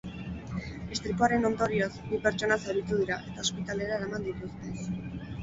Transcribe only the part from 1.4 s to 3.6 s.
ondorioz, bi pertsona zauritu dira eta